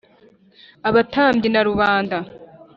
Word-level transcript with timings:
abatambyi 0.89 1.47
na 1.51 1.61
rubanda 1.67 2.17